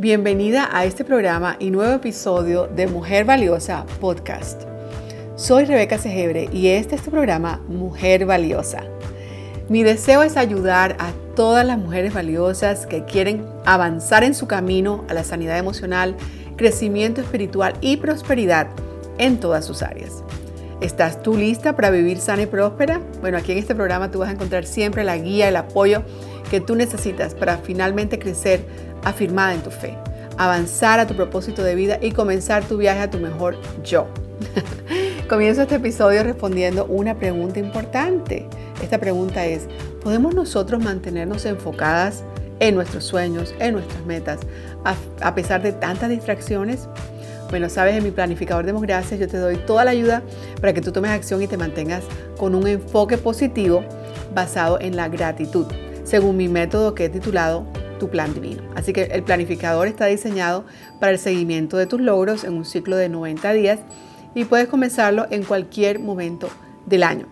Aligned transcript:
Bienvenida 0.00 0.66
a 0.72 0.86
este 0.86 1.04
programa 1.04 1.56
y 1.58 1.70
nuevo 1.70 1.92
episodio 1.92 2.68
de 2.68 2.86
Mujer 2.86 3.26
Valiosa 3.26 3.84
Podcast. 4.00 4.62
Soy 5.36 5.66
Rebeca 5.66 5.98
Segebre 5.98 6.48
y 6.54 6.68
este 6.68 6.94
es 6.94 7.02
tu 7.02 7.10
programa 7.10 7.60
Mujer 7.68 8.24
Valiosa. 8.24 8.82
Mi 9.68 9.82
deseo 9.82 10.22
es 10.22 10.38
ayudar 10.38 10.96
a 11.00 11.12
todas 11.36 11.66
las 11.66 11.76
mujeres 11.76 12.14
valiosas 12.14 12.86
que 12.86 13.04
quieren 13.04 13.44
avanzar 13.66 14.24
en 14.24 14.34
su 14.34 14.48
camino 14.48 15.04
a 15.10 15.12
la 15.12 15.22
sanidad 15.22 15.58
emocional, 15.58 16.16
crecimiento 16.56 17.20
espiritual 17.20 17.74
y 17.82 17.98
prosperidad 17.98 18.68
en 19.18 19.38
todas 19.38 19.66
sus 19.66 19.82
áreas. 19.82 20.24
¿Estás 20.80 21.22
tú 21.22 21.36
lista 21.36 21.76
para 21.76 21.90
vivir 21.90 22.20
sana 22.20 22.40
y 22.40 22.46
próspera? 22.46 23.02
Bueno, 23.20 23.36
aquí 23.36 23.52
en 23.52 23.58
este 23.58 23.74
programa 23.74 24.10
tú 24.10 24.20
vas 24.20 24.30
a 24.30 24.32
encontrar 24.32 24.64
siempre 24.64 25.04
la 25.04 25.18
guía, 25.18 25.46
el 25.46 25.56
apoyo 25.56 26.04
que 26.50 26.62
tú 26.62 26.74
necesitas 26.74 27.34
para 27.34 27.58
finalmente 27.58 28.18
crecer 28.18 28.64
afirmada 29.04 29.54
en 29.54 29.62
tu 29.62 29.70
fe, 29.70 29.96
avanzar 30.36 31.00
a 31.00 31.06
tu 31.06 31.14
propósito 31.14 31.62
de 31.62 31.74
vida 31.74 31.98
y 32.00 32.12
comenzar 32.12 32.64
tu 32.64 32.76
viaje 32.76 33.00
a 33.00 33.10
tu 33.10 33.18
mejor 33.18 33.56
yo. 33.82 34.06
Comienzo 35.28 35.62
este 35.62 35.76
episodio 35.76 36.22
respondiendo 36.24 36.86
una 36.86 37.14
pregunta 37.14 37.60
importante. 37.60 38.48
Esta 38.82 38.98
pregunta 38.98 39.46
es, 39.46 39.68
¿podemos 40.02 40.34
nosotros 40.34 40.82
mantenernos 40.82 41.44
enfocadas 41.44 42.24
en 42.58 42.74
nuestros 42.74 43.04
sueños, 43.04 43.54
en 43.60 43.74
nuestras 43.74 44.04
metas, 44.06 44.40
a, 44.84 45.34
pesar 45.34 45.62
de 45.62 45.72
tantas 45.72 46.10
distracciones? 46.10 46.88
Bueno, 47.50 47.68
sabes, 47.68 47.96
en 47.96 48.04
mi 48.04 48.10
planificador 48.10 48.64
de 48.64 48.72
Gracias 48.72 49.20
yo 49.20 49.28
te 49.28 49.36
doy 49.36 49.56
toda 49.56 49.84
la 49.84 49.90
ayuda 49.90 50.22
para 50.60 50.72
que 50.72 50.80
tú 50.80 50.92
tomes 50.92 51.10
acción 51.10 51.42
y 51.42 51.46
te 51.46 51.56
mantengas 51.56 52.02
con 52.36 52.54
un 52.54 52.66
enfoque 52.66 53.18
positivo 53.18 53.84
basado 54.34 54.80
en 54.80 54.96
la 54.96 55.08
gratitud, 55.08 55.66
según 56.04 56.36
mi 56.36 56.48
método 56.48 56.94
que 56.94 57.06
he 57.06 57.08
titulado 57.08 57.66
Tu 58.00 58.08
Plan 58.08 58.34
Divino. 58.34 58.64
Así 58.74 58.92
que 58.92 59.04
el 59.04 59.22
planificador 59.22 59.86
está 59.86 60.06
diseñado 60.06 60.64
para 60.98 61.12
el 61.12 61.20
seguimiento 61.20 61.76
de 61.76 61.86
tus 61.86 62.00
logros 62.00 62.42
en 62.42 62.54
un 62.54 62.64
ciclo 62.64 62.96
de 62.96 63.08
90 63.08 63.52
días 63.52 63.78
y 64.34 64.44
puedes 64.44 64.66
comenzarlo 64.66 65.28
en 65.30 65.44
cualquier 65.44 66.00
momento 66.00 66.48
del 66.86 67.04
año. 67.04 67.28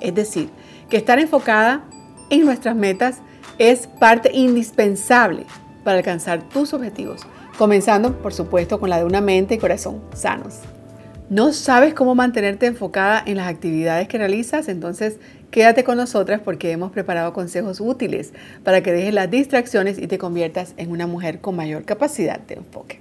Es 0.00 0.14
decir, 0.14 0.50
que 0.90 0.98
estar 0.98 1.18
enfocada 1.18 1.84
en 2.28 2.44
nuestras 2.44 2.76
metas 2.76 3.22
es 3.58 3.86
parte 3.86 4.30
indispensable 4.34 5.46
para 5.82 5.96
alcanzar 5.96 6.42
tus 6.50 6.74
objetivos 6.74 7.26
comenzando 7.56 8.18
por 8.18 8.32
supuesto 8.32 8.78
con 8.78 8.90
la 8.90 8.98
de 8.98 9.04
una 9.04 9.20
mente 9.20 9.54
y 9.54 9.58
corazón 9.58 10.02
sanos. 10.14 10.60
¿No 11.28 11.52
sabes 11.52 11.92
cómo 11.92 12.14
mantenerte 12.14 12.66
enfocada 12.66 13.20
en 13.26 13.36
las 13.36 13.48
actividades 13.48 14.06
que 14.06 14.16
realizas? 14.16 14.68
Entonces 14.68 15.18
quédate 15.50 15.82
con 15.82 15.96
nosotras 15.96 16.40
porque 16.40 16.70
hemos 16.70 16.92
preparado 16.92 17.32
consejos 17.32 17.80
útiles 17.80 18.32
para 18.62 18.80
que 18.80 18.92
dejes 18.92 19.12
las 19.12 19.28
distracciones 19.28 19.98
y 19.98 20.06
te 20.06 20.18
conviertas 20.18 20.74
en 20.76 20.92
una 20.92 21.08
mujer 21.08 21.40
con 21.40 21.56
mayor 21.56 21.84
capacidad 21.84 22.38
de 22.38 22.54
enfoque. 22.54 23.00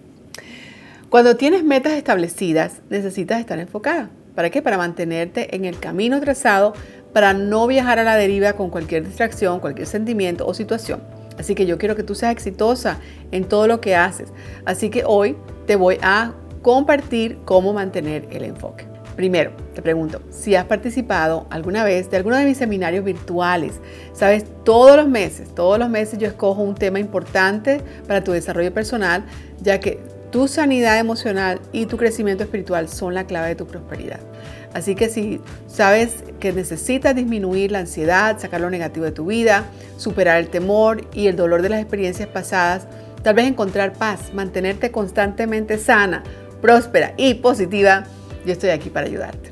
Cuando 1.10 1.38
tienes 1.38 1.64
metas 1.64 1.94
establecidas, 1.94 2.82
necesitas 2.90 3.40
estar 3.40 3.60
enfocada. 3.60 4.10
¿Para 4.34 4.50
qué? 4.50 4.64
Para 4.64 4.80
mantenerte 4.80 5.56
en 5.56 5.64
el 5.66 5.78
camino 5.78 6.20
trazado, 6.20 6.74
para 7.14 7.34
no 7.36 7.68
viajar 7.68 8.00
a 8.00 8.04
la 8.04 8.16
deriva 8.16 8.54
con 8.54 8.72
cualquier 8.72 9.06
distracción, 9.06 9.60
cualquier 9.60 9.86
sentimiento 9.86 10.48
o 10.48 10.56
situación. 10.56 11.00
Así 11.38 11.54
que 11.54 11.68
yo 11.68 11.78
quiero 11.78 11.96
que 11.96 12.02
tú 12.02 12.16
seas 12.16 12.32
exitosa 12.32 12.98
en 13.32 13.46
todo 13.46 13.68
lo 13.68 13.82
que 13.82 13.96
haces. 13.96 14.30
Así 14.66 14.90
que 14.90 15.04
hoy 15.06 15.38
te 15.68 15.76
voy 15.76 16.00
a 16.02 16.34
compartir 16.66 17.38
cómo 17.46 17.74
mantener 17.74 18.28
el 18.32 18.44
enfoque. 18.44 18.88
Primero, 19.16 19.52
te 19.76 19.84
pregunto, 19.84 20.24
si 20.32 20.56
has 20.56 20.66
participado 20.66 21.46
alguna 21.52 21.84
vez 21.84 22.10
de 22.10 22.18
alguno 22.18 22.38
de 22.38 22.46
mis 22.46 22.58
seminarios 22.58 23.06
virtuales, 23.06 23.74
sabes, 24.14 24.46
todos 24.64 24.98
los 24.98 25.08
meses, 25.08 25.54
todos 25.54 25.78
los 25.78 25.92
meses 25.92 26.18
yo 26.18 26.28
escojo 26.28 26.64
un 26.64 26.74
tema 26.74 27.00
importante 27.00 27.82
para 28.08 28.24
tu 28.24 28.32
desarrollo 28.32 28.74
personal, 28.74 29.26
ya 29.62 29.80
que 29.80 30.00
tu 30.32 30.48
sanidad 30.48 30.98
emocional 30.98 31.62
y 31.72 31.86
tu 31.86 31.98
crecimiento 31.98 32.44
espiritual 32.44 32.90
son 32.90 33.14
la 33.14 33.28
clave 33.28 33.50
de 33.50 33.56
tu 33.56 33.68
prosperidad. 33.68 34.22
Así 34.74 34.96
que 34.96 35.10
si 35.10 35.42
sabes 35.68 36.24
que 36.40 36.52
necesitas 36.52 37.16
disminuir 37.16 37.72
la 37.72 37.78
ansiedad, 37.78 38.40
sacar 38.40 38.60
lo 38.60 38.72
negativo 38.72 39.06
de 39.06 39.12
tu 39.12 39.28
vida, 39.28 39.66
superar 39.98 40.40
el 40.40 40.48
temor 40.48 41.08
y 41.14 41.28
el 41.28 41.36
dolor 41.36 41.62
de 41.62 41.70
las 41.70 41.80
experiencias 41.80 42.28
pasadas, 42.28 42.88
tal 43.22 43.36
vez 43.36 43.46
encontrar 43.46 43.94
paz, 43.94 44.34
mantenerte 44.34 44.92
constantemente 44.92 45.78
sana, 45.78 46.24
próspera 46.62 47.14
y 47.18 47.36
positiva, 47.36 48.06
yo 48.46 48.54
estoy 48.54 48.70
aquí 48.70 48.90
para 48.90 49.08
ayudarte. 49.08 49.52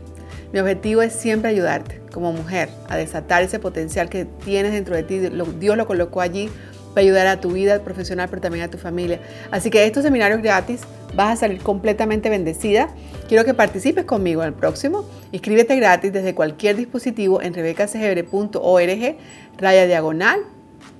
Mi 0.53 0.59
objetivo 0.59 1.01
es 1.01 1.13
siempre 1.13 1.49
ayudarte 1.49 1.99
como 2.11 2.31
mujer 2.31 2.69
a 2.87 2.95
desatar 2.95 3.41
ese 3.41 3.57
potencial 3.57 4.07
que 4.07 4.25
tienes 4.25 4.71
dentro 4.71 4.95
de 4.95 5.01
ti. 5.01 5.19
Dios 5.19 5.77
lo 5.77 5.87
colocó 5.87 6.21
allí 6.21 6.49
para 6.93 7.01
ayudar 7.01 7.25
a 7.25 7.41
tu 7.41 7.51
vida 7.51 7.79
profesional, 7.79 8.29
pero 8.29 8.41
también 8.41 8.63
a 8.63 8.69
tu 8.69 8.77
familia. 8.77 9.19
Así 9.49 9.71
que 9.71 9.83
estos 9.85 10.03
seminarios 10.03 10.43
gratis 10.43 10.81
vas 11.15 11.33
a 11.33 11.35
salir 11.41 11.61
completamente 11.61 12.29
bendecida. 12.29 12.89
Quiero 13.27 13.45
que 13.45 13.55
participes 13.55 14.05
conmigo 14.05 14.43
en 14.43 14.49
el 14.49 14.53
próximo. 14.53 15.05
Inscríbete 15.31 15.75
gratis 15.75 16.13
desde 16.13 16.35
cualquier 16.35 16.75
dispositivo 16.75 17.41
en 17.41 17.55
rebecacegebre.org, 17.55 19.17
raya 19.57 19.87
diagonal, 19.87 20.41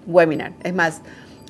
webinar. 0.08 0.54
Es 0.64 0.74
más, 0.74 1.02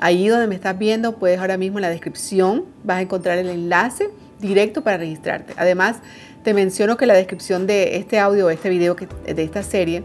ahí 0.02 0.28
donde 0.28 0.47
me 0.47 0.56
estás 0.56 0.78
viendo, 0.78 1.16
puedes 1.16 1.40
ahora 1.40 1.56
mismo 1.56 1.78
en 1.78 1.84
la 1.84 1.90
descripción, 1.90 2.66
vas 2.84 2.97
a 2.97 3.02
encontrar 3.02 3.38
el 3.38 3.47
enlace 3.47 4.09
directo 4.44 4.84
para 4.84 4.98
registrarte. 4.98 5.54
Además, 5.58 5.98
te 6.44 6.54
menciono 6.54 6.98
que 6.98 7.06
en 7.06 7.08
la 7.08 7.14
descripción 7.16 7.66
de 7.66 7.98
este 7.98 8.20
audio 8.20 8.50
este 8.50 8.70
video 8.70 8.96
de 8.96 9.44
esta 9.44 9.64
serie 9.64 10.04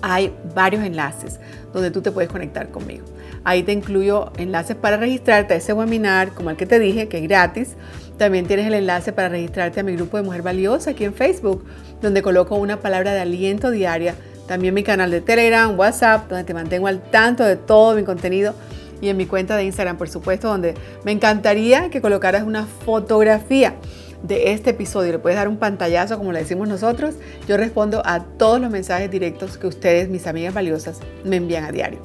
hay 0.00 0.34
varios 0.54 0.82
enlaces 0.82 1.38
donde 1.72 1.90
tú 1.90 2.02
te 2.02 2.10
puedes 2.10 2.30
conectar 2.30 2.70
conmigo. 2.70 3.04
Ahí 3.44 3.62
te 3.62 3.72
incluyo 3.72 4.32
enlaces 4.36 4.76
para 4.76 4.96
registrarte 4.96 5.54
a 5.54 5.56
ese 5.56 5.72
webinar, 5.72 6.32
como 6.32 6.50
el 6.50 6.56
que 6.56 6.66
te 6.66 6.78
dije, 6.78 7.08
que 7.08 7.18
es 7.18 7.24
gratis. 7.24 7.76
También 8.16 8.46
tienes 8.46 8.66
el 8.66 8.74
enlace 8.74 9.12
para 9.12 9.28
registrarte 9.28 9.80
a 9.80 9.82
mi 9.82 9.96
grupo 9.96 10.16
de 10.16 10.22
Mujer 10.22 10.42
Valiosa 10.42 10.90
aquí 10.90 11.04
en 11.04 11.14
Facebook, 11.14 11.64
donde 12.00 12.22
coloco 12.22 12.56
una 12.56 12.80
palabra 12.80 13.12
de 13.14 13.20
aliento 13.20 13.70
diaria. 13.70 14.14
También 14.46 14.74
mi 14.74 14.82
canal 14.82 15.10
de 15.10 15.20
Telegram, 15.20 15.76
WhatsApp, 15.78 16.28
donde 16.28 16.44
te 16.44 16.54
mantengo 16.54 16.86
al 16.86 17.02
tanto 17.02 17.44
de 17.44 17.56
todo 17.56 17.94
mi 17.94 18.04
contenido. 18.04 18.54
Y 19.02 19.10
en 19.10 19.18
mi 19.18 19.26
cuenta 19.26 19.56
de 19.56 19.64
Instagram, 19.64 19.98
por 19.98 20.08
supuesto, 20.08 20.48
donde 20.48 20.74
me 21.04 21.12
encantaría 21.12 21.90
que 21.90 22.00
colocaras 22.00 22.44
una 22.44 22.64
fotografía 22.64 23.74
de 24.22 24.52
este 24.52 24.70
episodio. 24.70 25.12
Le 25.12 25.18
puedes 25.18 25.36
dar 25.36 25.48
un 25.48 25.58
pantallazo, 25.58 26.16
como 26.16 26.32
le 26.32 26.38
decimos 26.38 26.68
nosotros. 26.68 27.16
Yo 27.46 27.56
respondo 27.56 28.00
a 28.06 28.20
todos 28.20 28.60
los 28.60 28.70
mensajes 28.70 29.10
directos 29.10 29.58
que 29.58 29.66
ustedes, 29.66 30.08
mis 30.08 30.26
amigas 30.26 30.54
valiosas, 30.54 31.00
me 31.24 31.36
envían 31.36 31.64
a 31.64 31.72
diario. 31.72 31.98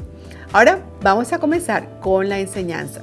Ahora 0.51 0.79
vamos 1.01 1.31
a 1.33 1.39
comenzar 1.39 1.99
con 2.01 2.29
la 2.29 2.39
enseñanza. 2.39 3.01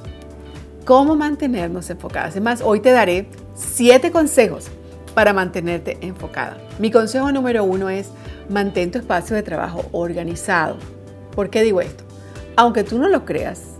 ¿Cómo 0.83 1.15
mantenernos 1.15 1.89
enfocadas? 1.89 2.31
Además, 2.31 2.61
hoy 2.63 2.81
te 2.81 2.91
daré 2.91 3.27
siete 3.55 4.11
consejos 4.11 4.67
para 5.13 5.31
mantenerte 5.31 5.97
enfocada. 6.01 6.57
Mi 6.79 6.91
consejo 6.91 7.31
número 7.31 7.63
uno 7.63 7.89
es 7.89 8.09
mantén 8.49 8.91
tu 8.91 8.99
espacio 8.99 9.35
de 9.35 9.43
trabajo 9.43 9.85
organizado. 9.93 10.77
¿Por 11.33 11.49
qué 11.49 11.63
digo 11.63 11.79
esto? 11.81 12.03
Aunque 12.57 12.83
tú 12.83 12.99
no 12.99 13.09
lo 13.09 13.25
creas, 13.25 13.74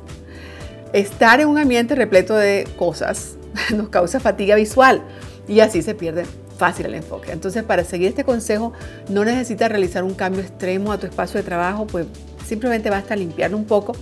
estar 1.00 1.40
en 1.40 1.48
un 1.48 1.58
ambiente 1.58 1.96
repleto 1.96 2.36
de 2.36 2.68
cosas 2.78 3.38
nos 3.76 3.90
causa 3.90 4.20
fatiga 4.20 4.56
visual 4.56 5.02
y 5.48 5.60
así 5.60 5.82
se 5.82 5.96
pierde 5.96 6.26
fácil 6.58 6.86
el 6.88 6.96
enfoque. 6.96 7.32
Entonces, 7.32 7.64
para 7.64 7.84
seguir 7.84 8.08
este 8.08 8.24
consejo, 8.24 8.74
no 9.10 9.26
necesitas 9.26 9.70
realizar 9.70 10.04
un 10.04 10.14
cambio 10.14 10.42
extremo 10.42 10.92
a 10.92 10.98
tu 10.98 11.06
espacio 11.06 11.40
de 11.40 11.44
trabajo, 11.44 11.86
pues 11.86 12.08
Simplemente 12.46 12.90
basta 12.92 13.16
limpiarlo 13.16 13.58
un 13.58 13.66
poco, 13.66 13.94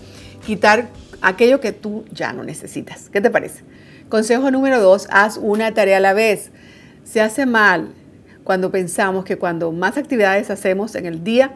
quitar 0.46 0.90
aquello 1.22 1.62
que 1.62 1.72
tú 1.72 2.04
ya 2.12 2.34
no 2.34 2.44
necesitas. 2.44 3.10
¿Qué 3.10 3.22
te 3.22 3.30
parece? 3.30 3.64
Consejo 4.10 4.52
número 4.52 4.82
dos, 4.82 5.08
haz 5.12 5.38
una 5.38 5.74
tarea 5.74 5.98
a 5.98 6.02
la 6.02 6.14
vez. 6.14 6.52
Se 7.06 7.22
hace 7.22 7.46
mal 7.46 7.90
cuando 8.44 8.70
pensamos 8.70 9.24
que 9.24 9.38
cuando 9.38 9.72
más 9.72 9.98
actividades 9.98 10.50
hacemos 10.50 10.96
en 10.96 11.06
el 11.06 11.24
día, 11.24 11.54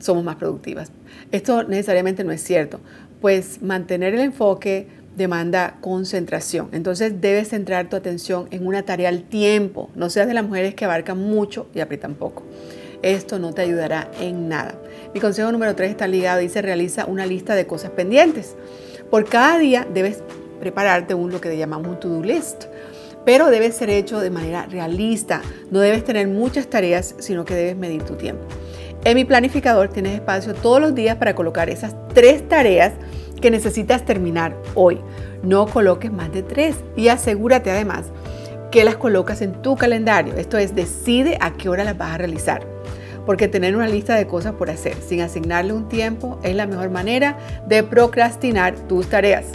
somos 0.00 0.24
más 0.24 0.36
productivas. 0.36 0.90
Esto 1.30 1.62
necesariamente 1.62 2.24
no 2.24 2.32
es 2.32 2.42
cierto, 2.42 2.80
pues 3.20 3.62
mantener 3.62 4.14
el 4.14 4.20
enfoque 4.20 4.88
demanda 5.16 5.78
concentración. 5.80 6.68
Entonces 6.72 7.20
debes 7.20 7.48
centrar 7.48 7.88
tu 7.88 7.96
atención 7.96 8.48
en 8.50 8.66
una 8.66 8.82
tarea 8.84 9.08
al 9.08 9.22
tiempo. 9.22 9.90
No 9.94 10.10
seas 10.10 10.28
de 10.28 10.34
las 10.34 10.44
mujeres 10.44 10.74
que 10.74 10.84
abarcan 10.84 11.18
mucho 11.18 11.68
y 11.74 11.80
aprietan 11.80 12.14
poco. 12.14 12.44
Esto 13.02 13.38
no 13.38 13.52
te 13.52 13.62
ayudará 13.62 14.10
en 14.20 14.48
nada. 14.48 14.74
Mi 15.14 15.20
consejo 15.20 15.50
número 15.52 15.74
3 15.74 15.90
está 15.90 16.06
ligado, 16.06 16.40
dice, 16.40 16.62
realiza 16.62 17.06
una 17.06 17.26
lista 17.26 17.54
de 17.54 17.66
cosas 17.66 17.90
pendientes. 17.90 18.56
Por 19.10 19.28
cada 19.28 19.58
día 19.58 19.86
debes 19.92 20.22
prepararte 20.60 21.14
un 21.14 21.30
lo 21.30 21.40
que 21.40 21.56
llamamos 21.56 21.88
un 21.88 22.00
to-do 22.00 22.22
list, 22.22 22.64
pero 23.24 23.50
debe 23.50 23.70
ser 23.72 23.90
hecho 23.90 24.20
de 24.20 24.30
manera 24.30 24.66
realista. 24.66 25.42
No 25.70 25.80
debes 25.80 26.04
tener 26.04 26.28
muchas 26.28 26.68
tareas, 26.68 27.14
sino 27.18 27.44
que 27.44 27.54
debes 27.54 27.76
medir 27.76 28.02
tu 28.02 28.14
tiempo. 28.14 28.44
En 29.06 29.14
mi 29.14 29.24
planificador 29.24 29.86
tienes 29.86 30.14
espacio 30.14 30.52
todos 30.52 30.80
los 30.80 30.92
días 30.92 31.14
para 31.14 31.36
colocar 31.36 31.70
esas 31.70 31.94
tres 32.12 32.48
tareas 32.48 32.92
que 33.40 33.52
necesitas 33.52 34.04
terminar 34.04 34.56
hoy. 34.74 34.98
No 35.44 35.68
coloques 35.68 36.10
más 36.10 36.32
de 36.32 36.42
tres 36.42 36.74
y 36.96 37.06
asegúrate 37.06 37.70
además 37.70 38.06
que 38.72 38.82
las 38.82 38.96
colocas 38.96 39.42
en 39.42 39.62
tu 39.62 39.76
calendario. 39.76 40.34
Esto 40.34 40.58
es, 40.58 40.74
decide 40.74 41.38
a 41.40 41.52
qué 41.52 41.68
hora 41.68 41.84
las 41.84 41.96
vas 41.96 42.14
a 42.14 42.18
realizar 42.18 42.66
porque 43.24 43.46
tener 43.46 43.76
una 43.76 43.86
lista 43.86 44.16
de 44.16 44.26
cosas 44.26 44.54
por 44.54 44.70
hacer 44.70 44.96
sin 44.96 45.20
asignarle 45.20 45.72
un 45.72 45.88
tiempo 45.88 46.40
es 46.42 46.56
la 46.56 46.66
mejor 46.66 46.90
manera 46.90 47.38
de 47.68 47.84
procrastinar 47.84 48.74
tus 48.88 49.06
tareas. 49.06 49.46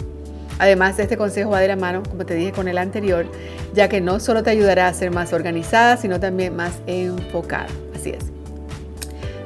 Además, 0.60 0.98
este 0.98 1.18
consejo 1.18 1.50
va 1.50 1.60
de 1.60 1.68
la 1.68 1.76
mano, 1.76 2.02
como 2.08 2.24
te 2.24 2.34
dije 2.34 2.52
con 2.52 2.68
el 2.68 2.78
anterior, 2.78 3.26
ya 3.74 3.90
que 3.90 4.00
no 4.00 4.18
solo 4.18 4.42
te 4.42 4.48
ayudará 4.48 4.86
a 4.86 4.94
ser 4.94 5.10
más 5.10 5.34
organizada, 5.34 5.98
sino 5.98 6.20
también 6.20 6.56
más 6.56 6.72
enfocada. 6.86 7.68
Así 7.94 8.10
es. 8.10 8.31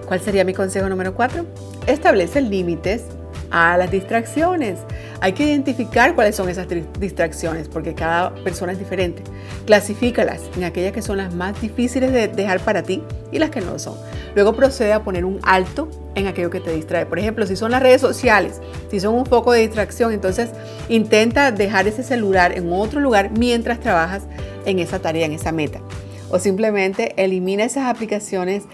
¿Cuál 0.06 0.20
sería 0.20 0.44
mi 0.44 0.54
consejo 0.54 0.88
número 0.88 1.14
cuatro? 1.14 1.46
Establece 1.86 2.40
límites 2.40 3.02
a 3.50 3.76
las 3.76 3.90
distracciones. 3.90 4.78
Hay 5.20 5.32
que 5.32 5.44
identificar 5.44 6.14
cuáles 6.14 6.36
son 6.36 6.48
esas 6.48 6.66
distracciones 7.00 7.68
porque 7.68 7.94
cada 7.94 8.34
persona 8.36 8.72
es 8.72 8.78
diferente. 8.78 9.22
Clasifícalas 9.66 10.42
en 10.56 10.64
aquellas 10.64 10.92
que 10.92 11.02
son 11.02 11.16
las 11.16 11.34
más 11.34 11.60
difíciles 11.60 12.12
de 12.12 12.28
dejar 12.28 12.60
para 12.60 12.82
ti 12.82 13.02
y 13.32 13.38
las 13.38 13.50
que 13.50 13.60
no 13.60 13.72
lo 13.72 13.78
son. 13.78 13.96
Luego 14.36 14.54
procede 14.54 14.92
a 14.92 15.02
poner 15.02 15.24
un 15.24 15.40
alto 15.42 15.88
en 16.14 16.28
aquello 16.28 16.50
que 16.50 16.60
te 16.60 16.72
distrae. 16.72 17.06
Por 17.06 17.18
ejemplo, 17.18 17.46
si 17.46 17.56
son 17.56 17.72
las 17.72 17.82
redes 17.82 18.00
sociales, 18.00 18.60
si 18.90 19.00
son 19.00 19.14
un 19.14 19.26
foco 19.26 19.52
de 19.52 19.60
distracción, 19.60 20.12
entonces 20.12 20.50
intenta 20.88 21.50
dejar 21.50 21.88
ese 21.88 22.04
celular 22.04 22.56
en 22.56 22.72
otro 22.72 23.00
lugar 23.00 23.30
mientras 23.36 23.80
trabajas 23.80 24.24
en 24.66 24.78
esa 24.78 25.00
tarea, 25.00 25.26
en 25.26 25.32
esa 25.32 25.50
meta. 25.50 25.80
O 26.28 26.38
simplemente 26.38 27.14
elimina 27.16 27.64
esas 27.64 27.86
aplicaciones 27.86 28.64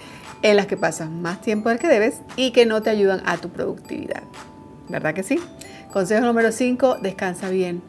en 0.42 0.56
las 0.56 0.66
que 0.66 0.76
pasas 0.76 1.10
más 1.10 1.40
tiempo 1.40 1.68
del 1.68 1.78
que 1.78 1.88
debes 1.88 2.20
y 2.36 2.50
que 2.50 2.66
no 2.66 2.82
te 2.82 2.90
ayudan 2.90 3.22
a 3.24 3.38
tu 3.38 3.48
productividad. 3.48 4.22
¿verdad 4.92 5.14
que 5.14 5.22
sí? 5.22 5.40
Consejo 5.92 6.24
número 6.24 6.52
5, 6.52 6.98
descansa 7.02 7.48
bien. 7.48 7.82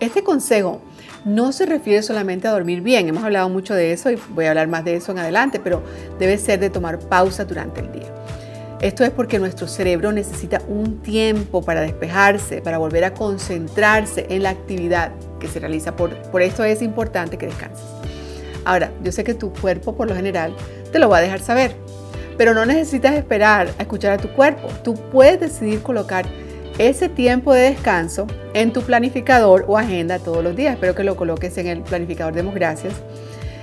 Este 0.00 0.22
consejo 0.22 0.80
no 1.24 1.52
se 1.52 1.66
refiere 1.66 2.02
solamente 2.02 2.48
a 2.48 2.52
dormir 2.52 2.80
bien, 2.80 3.08
hemos 3.08 3.24
hablado 3.24 3.48
mucho 3.48 3.74
de 3.74 3.92
eso 3.92 4.10
y 4.10 4.18
voy 4.30 4.46
a 4.46 4.50
hablar 4.50 4.68
más 4.68 4.84
de 4.84 4.96
eso 4.96 5.12
en 5.12 5.18
adelante, 5.18 5.60
pero 5.62 5.82
debe 6.18 6.38
ser 6.38 6.60
de 6.60 6.70
tomar 6.70 6.98
pausa 6.98 7.44
durante 7.44 7.80
el 7.80 7.92
día. 7.92 8.12
Esto 8.80 9.04
es 9.04 9.10
porque 9.10 9.38
nuestro 9.38 9.66
cerebro 9.66 10.12
necesita 10.12 10.60
un 10.68 11.00
tiempo 11.00 11.62
para 11.62 11.80
despejarse, 11.80 12.60
para 12.60 12.78
volver 12.78 13.04
a 13.04 13.14
concentrarse 13.14 14.26
en 14.28 14.42
la 14.42 14.50
actividad 14.50 15.12
que 15.40 15.48
se 15.48 15.60
realiza. 15.60 15.96
Por, 15.96 16.14
por 16.30 16.42
esto 16.42 16.64
es 16.64 16.82
importante 16.82 17.38
que 17.38 17.46
descanses. 17.46 17.86
Ahora, 18.64 18.92
yo 19.02 19.12
sé 19.12 19.24
que 19.24 19.34
tu 19.34 19.52
cuerpo 19.52 19.96
por 19.96 20.08
lo 20.08 20.14
general 20.14 20.54
te 20.92 20.98
lo 20.98 21.08
va 21.08 21.18
a 21.18 21.20
dejar 21.20 21.40
saber, 21.40 21.76
pero 22.36 22.54
no 22.54 22.64
necesitas 22.66 23.14
esperar 23.14 23.68
a 23.78 23.82
escuchar 23.82 24.12
a 24.12 24.18
tu 24.18 24.28
cuerpo. 24.28 24.68
Tú 24.82 24.94
puedes 24.94 25.40
decidir 25.40 25.82
colocar 25.82 26.26
ese 26.78 27.08
tiempo 27.08 27.52
de 27.52 27.70
descanso 27.70 28.26
en 28.52 28.72
tu 28.72 28.82
planificador 28.82 29.64
o 29.68 29.78
agenda 29.78 30.18
todos 30.18 30.42
los 30.42 30.56
días. 30.56 30.74
Espero 30.74 30.94
que 30.94 31.04
lo 31.04 31.16
coloques 31.16 31.56
en 31.58 31.68
el 31.68 31.82
planificador. 31.82 32.34
Demos 32.34 32.54
gracias. 32.54 32.94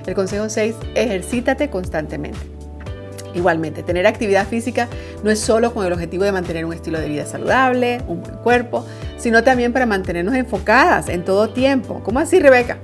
El 0.06 0.16
consejo 0.16 0.50
6, 0.50 0.76
ejercítate 0.96 1.70
constantemente. 1.70 2.40
Igualmente, 3.34 3.84
tener 3.84 4.08
actividad 4.08 4.46
física 4.46 4.88
no 5.24 5.32
es 5.32 5.40
solo 5.40 5.74
con 5.74 5.86
el 5.86 5.94
objetivo 5.94 6.24
de 6.24 6.32
mantener 6.32 6.66
un 6.66 6.74
estilo 6.74 7.00
de 7.00 7.08
vida 7.08 7.26
saludable, 7.26 8.02
un 8.08 8.22
buen 8.22 8.36
cuerpo, 8.38 8.86
sino 9.18 9.44
también 9.44 9.72
para 9.72 9.86
mantenernos 9.86 10.36
enfocadas 10.36 11.08
en 11.08 11.24
todo 11.24 11.50
tiempo. 11.50 12.02
¿Cómo 12.04 12.20
así, 12.20 12.40
Rebeca? 12.40 12.78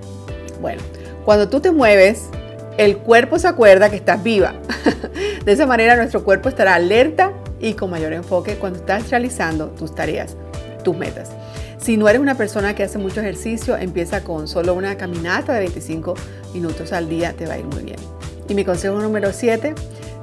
Bueno, 0.62 0.82
cuando 1.28 1.50
tú 1.50 1.60
te 1.60 1.72
mueves, 1.72 2.30
el 2.78 3.00
cuerpo 3.00 3.38
se 3.38 3.50
acuerda 3.50 3.90
que 3.90 3.98
estás 3.98 4.24
viva. 4.24 4.54
de 5.46 5.52
esa 5.52 5.66
manera 5.66 5.98
nuestro 5.98 6.24
cuerpo 6.24 6.48
estará 6.48 6.76
alerta 6.76 7.34
y 7.60 7.74
con 7.74 7.90
mayor 7.90 8.14
enfoque 8.14 8.56
cuando 8.56 8.80
estás 8.80 9.10
realizando 9.10 9.68
tus 9.72 9.94
tareas, 9.94 10.38
tus 10.86 10.96
metas. 10.96 11.32
Si 11.80 11.98
no 11.98 12.08
eres 12.08 12.22
una 12.22 12.36
persona 12.36 12.76
que 12.76 12.84
hace 12.84 12.98
mucho 12.98 13.20
ejercicio, 13.20 13.76
empieza 13.76 14.24
con 14.24 14.48
solo 14.48 14.74
una 14.74 14.96
caminata 14.96 15.52
de 15.52 15.60
25 15.60 16.14
minutos 16.54 16.94
al 16.94 17.10
día, 17.10 17.34
te 17.34 17.46
va 17.46 17.56
a 17.56 17.60
ir 17.60 17.66
muy 17.66 17.84
bien. 17.84 18.00
Y 18.48 18.54
mi 18.54 18.64
consejo 18.64 18.98
número 18.98 19.34
7, 19.34 19.76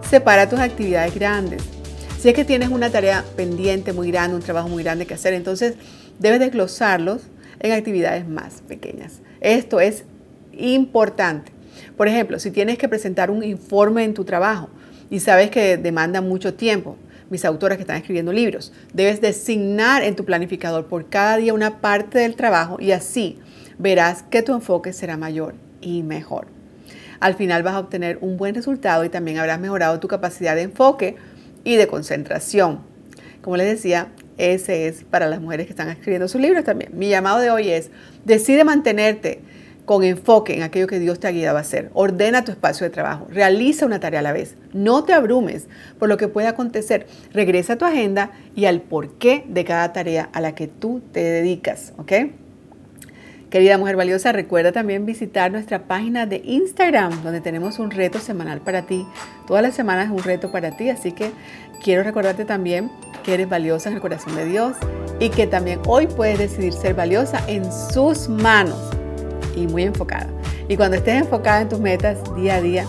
separa 0.09 0.49
tus 0.49 0.59
actividades 0.59 1.15
grandes. 1.15 1.63
Si 2.19 2.31
es 2.31 2.35
que 2.35 2.47
tienes 2.47 2.71
una 2.71 2.89
tarea 2.89 3.27
pendiente 3.37 3.93
muy 3.93 4.11
grande, 4.11 4.37
un 4.37 4.43
trabajo 4.43 4.71
muy 4.71 4.83
grande 4.83 5.05
que 5.05 5.13
hacer, 5.13 5.35
entonces 5.35 5.75
debes 6.19 6.41
desglosarlos 6.41 7.21
en 7.61 7.73
actividades 7.73 8.27
más 8.27 8.63
pequeñas. 8.67 9.21
Esto 9.43 9.81
es 9.81 10.05
importante. 10.59 11.53
Por 11.97 12.09
ejemplo, 12.09 12.39
si 12.39 12.51
tienes 12.51 12.79
que 12.79 12.89
presentar 12.89 13.31
un 13.31 13.43
informe 13.43 14.05
en 14.05 14.15
tu 14.15 14.25
trabajo 14.25 14.69
y 15.11 15.21
sabes 15.21 15.51
que 15.51 15.77
demanda 15.77 16.21
mucho 16.21 16.55
tiempo, 16.55 16.97
mis 17.31 17.45
autoras 17.45 17.79
que 17.79 17.83
están 17.83 17.97
escribiendo 17.97 18.33
libros. 18.33 18.73
Debes 18.93 19.21
designar 19.21 20.03
en 20.03 20.17
tu 20.17 20.25
planificador 20.25 20.87
por 20.87 21.09
cada 21.09 21.37
día 21.37 21.55
una 21.55 21.81
parte 21.81 22.19
del 22.19 22.37
trabajo 22.37 22.77
y 22.81 22.93
así 22.93 23.39
verás 23.79 24.23
que 24.23 24.43
tu 24.43 24.53
enfoque 24.53 24.93
será 24.93 25.17
mayor 25.17 25.55
y 25.81 26.03
mejor. 26.03 26.47
Al 27.21 27.35
final 27.35 27.63
vas 27.63 27.75
a 27.75 27.81
obtener 27.81 28.19
un 28.21 28.37
buen 28.37 28.55
resultado 28.55 29.05
y 29.05 29.09
también 29.09 29.39
habrás 29.39 29.59
mejorado 29.59 29.99
tu 30.01 30.09
capacidad 30.09 30.55
de 30.55 30.63
enfoque 30.63 31.17
y 31.65 31.77
de 31.77 31.87
concentración. 31.87 32.81
Como 33.41 33.57
les 33.57 33.67
decía, 33.67 34.09
ese 34.37 34.89
es 34.89 35.05
para 35.05 35.27
las 35.27 35.41
mujeres 35.41 35.67
que 35.67 35.73
están 35.73 35.89
escribiendo 35.89 36.29
sus 36.29 36.41
libros 36.41 36.65
también. 36.65 36.91
Mi 36.97 37.09
llamado 37.09 37.41
de 37.41 37.51
hoy 37.51 37.71
es, 37.71 37.91
decide 38.25 38.65
mantenerte 38.65 39.41
con 39.85 40.03
enfoque 40.03 40.55
en 40.55 40.63
aquello 40.63 40.87
que 40.87 40.99
Dios 40.99 41.21
te 41.21 41.27
ha 41.27 41.33
guiado 41.33 41.57
a 41.57 41.61
hacer. 41.61 41.91
Ordena 41.95 42.45
tu 42.45 42.53
espacio 42.53 42.85
de 42.85 42.91
trabajo, 42.91 43.27
realiza 43.31 43.87
una 43.87 44.01
tarea 44.01 44.21
a 44.21 44.23
la 44.23 44.33
vez. 44.33 44.55
No 44.73 45.05
te 45.05 45.13
abrumes 45.13 45.67
por 45.99 46.09
lo 46.09 46.17
que 46.17 46.29
pueda 46.29 46.51
acontecer. 46.51 47.07
Regresa 47.33 47.75
a 47.75 47.79
tu 47.79 47.85
agenda 47.85 48.31
y 48.55 48.65
al 48.65 48.81
porqué 48.81 49.45
de 49.49 49.65
cada 49.65 49.93
tarea 49.93 50.29
a 50.33 50.41
la 50.41 50.55
que 50.55 50.69
tú 50.69 51.03
te 51.13 51.21
dedicas, 51.21 51.93
¿ok? 51.99 52.13
Querida 53.51 53.79
mujer 53.79 53.95
valiosa, 53.95 54.33
recuerda 54.33 54.73
también 54.73 55.07
visitar 55.07 55.53
nuestra 55.53 55.87
página 55.87 56.27
de 56.27 56.43
Instagram, 56.45 57.23
donde 57.23 57.41
tenemos 57.41 57.79
un 57.79 57.93
reto 57.93 58.19
semanal 58.19 58.61
para 58.61 58.83
ti. 58.83 59.07
Todas 59.47 59.63
las 59.63 59.75
semanas 59.75 60.07
es 60.07 60.11
un 60.11 60.25
reto 60.25 60.51
para 60.51 60.77
ti, 60.77 60.91
así 60.91 61.13
que 61.13 61.31
quiero 61.81 62.03
recordarte 62.03 62.45
también 62.45 62.91
que 63.23 63.35
eres 63.35 63.49
valiosa 63.49 63.91
en 63.91 63.95
el 63.95 64.01
corazón 64.01 64.35
de 64.35 64.47
Dios 64.47 64.77
y 65.21 65.29
que 65.29 65.47
también 65.47 65.79
hoy 65.87 66.09
puedes 66.09 66.39
decidir 66.39 66.73
ser 66.73 66.95
valiosa 66.95 67.45
en 67.47 67.65
sus 67.73 68.29
manos 68.29 68.94
y 69.57 69.67
muy 69.67 69.85
enfocada. 69.85 70.29
Y 70.69 70.77
cuando 70.77 70.97
estés 70.97 71.23
enfocada 71.23 71.63
en 71.63 71.69
tus 71.69 71.81
metas 71.81 72.19
día 72.35 72.57
a 72.57 72.61
día, 72.61 72.87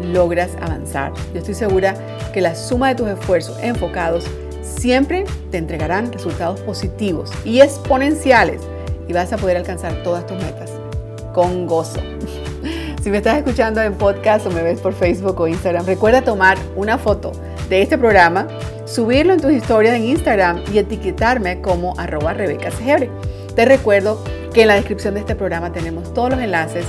logras 0.00 0.50
avanzar. 0.60 1.12
Yo 1.32 1.40
estoy 1.40 1.54
segura 1.54 1.94
que 2.32 2.40
la 2.40 2.54
suma 2.54 2.88
de 2.88 2.94
tus 2.96 3.08
esfuerzos 3.08 3.58
enfocados 3.62 4.24
siempre 4.62 5.24
te 5.50 5.58
entregarán 5.58 6.12
resultados 6.12 6.60
positivos 6.60 7.30
y 7.44 7.60
exponenciales 7.60 8.60
y 9.08 9.12
vas 9.12 9.32
a 9.32 9.36
poder 9.36 9.56
alcanzar 9.56 10.02
todas 10.02 10.26
tus 10.26 10.36
metas 10.38 10.70
con 11.32 11.66
gozo. 11.66 12.00
Si 13.02 13.10
me 13.10 13.18
estás 13.18 13.36
escuchando 13.36 13.80
en 13.80 13.94
podcast 13.94 14.46
o 14.46 14.50
me 14.50 14.64
ves 14.64 14.80
por 14.80 14.92
Facebook 14.92 15.40
o 15.40 15.46
Instagram, 15.46 15.86
recuerda 15.86 16.22
tomar 16.22 16.58
una 16.74 16.98
foto 16.98 17.30
de 17.68 17.80
este 17.80 17.96
programa, 17.96 18.48
subirlo 18.84 19.32
en 19.32 19.40
tus 19.40 19.52
historias 19.52 19.94
en 19.94 20.06
Instagram 20.06 20.60
y 20.72 20.78
etiquetarme 20.78 21.60
como 21.60 21.96
arroba 22.00 22.34
Rebeca 22.34 22.70
Te 23.54 23.64
recuerdo 23.64 24.20
que 24.56 24.62
en 24.62 24.68
la 24.68 24.76
descripción 24.76 25.12
de 25.12 25.20
este 25.20 25.34
programa 25.34 25.70
tenemos 25.70 26.14
todos 26.14 26.30
los 26.30 26.40
enlaces 26.40 26.86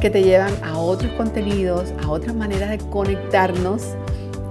que 0.00 0.08
te 0.08 0.22
llevan 0.22 0.54
a 0.64 0.78
otros 0.78 1.12
contenidos, 1.18 1.92
a 2.02 2.08
otras 2.08 2.34
maneras 2.34 2.70
de 2.70 2.78
conectarnos, 2.78 3.82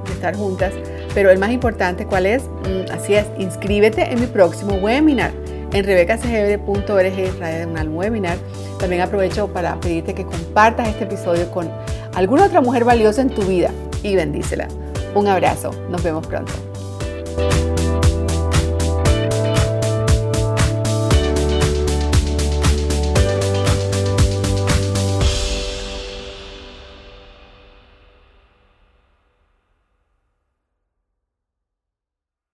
de 0.06 0.14
estar 0.14 0.36
juntas. 0.36 0.72
Pero 1.16 1.32
el 1.32 1.40
más 1.40 1.50
importante, 1.50 2.06
¿cuál 2.06 2.28
es? 2.28 2.44
Mm, 2.44 2.92
así 2.92 3.16
es, 3.16 3.26
inscríbete 3.40 4.14
en 4.14 4.20
mi 4.20 4.28
próximo 4.28 4.76
webinar 4.76 5.32
en 5.74 5.84
rebecacegebre.org, 5.84 7.40
radio 7.40 7.92
webinar. 7.92 8.38
También 8.80 9.02
aprovecho 9.02 9.48
para 9.48 9.80
pedirte 9.80 10.14
que 10.14 10.24
compartas 10.24 10.90
este 10.90 11.06
episodio 11.06 11.50
con 11.50 11.72
alguna 12.14 12.46
otra 12.46 12.62
mujer 12.62 12.86
valiosa 12.86 13.24
en 13.24 13.32
tu 13.32 13.42
vida 13.42 13.72
y 14.04 14.16
bendícela. 14.16 14.68
Un 15.16 15.28
abrazo, 15.28 15.72
nos 15.90 16.04
vemos 16.04 16.28
pronto. 16.28 16.54